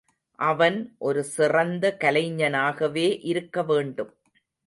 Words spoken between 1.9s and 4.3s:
கலைஞனாகவே இருக்க வேண்டும்.